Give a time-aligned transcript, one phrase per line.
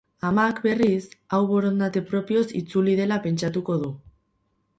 [0.27, 1.03] Amak, berriz,
[1.37, 3.93] hau borondate propioz itzuli dela pentsatuko du.